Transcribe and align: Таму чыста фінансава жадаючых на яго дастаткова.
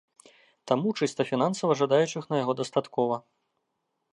Таму 0.69 0.93
чыста 1.01 1.21
фінансава 1.31 1.75
жадаючых 1.81 2.23
на 2.33 2.41
яго 2.43 2.53
дастаткова. 2.63 3.15